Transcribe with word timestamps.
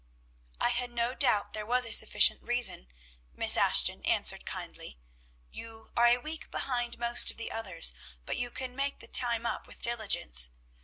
"I 0.59 0.69
had 0.69 0.89
no 0.89 1.13
doubt 1.13 1.53
there 1.53 1.63
was 1.63 1.85
a 1.85 1.91
sufficient 1.91 2.41
reason," 2.41 2.87
Miss 3.35 3.55
Ashton 3.55 4.03
answered 4.03 4.47
kindly. 4.47 4.97
"You 5.51 5.91
are 5.95 6.07
a 6.07 6.17
week 6.17 6.49
behind 6.49 6.97
most 6.97 7.29
of 7.29 7.37
the 7.37 7.51
others, 7.51 7.93
but 8.25 8.35
you 8.35 8.49
can 8.49 8.75
make 8.75 8.97
the 8.97 9.07
time 9.07 9.45
up 9.45 9.67
with 9.67 9.79
diligence. 9.83 10.49